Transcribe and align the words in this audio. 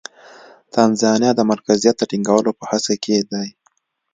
تانزانیا 0.73 1.31
د 1.35 1.41
مرکزیت 1.51 1.95
د 1.97 2.03
ټینګولو 2.11 2.51
په 2.59 2.63
هڅه 2.71 2.93
کې 3.03 3.15
دی. 3.31 3.47